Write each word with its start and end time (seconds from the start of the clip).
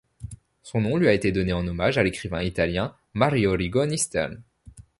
Son 0.63 0.81
nom 0.81 0.97
lui 0.97 1.07
a 1.07 1.13
été 1.13 1.31
donné 1.31 1.53
en 1.53 1.67
hommage 1.67 1.99
à 1.99 2.03
l'écrivain 2.03 2.41
italien 2.41 2.95
Mario 3.13 3.51
Rigoni 3.51 3.99
Stern. 3.99 4.41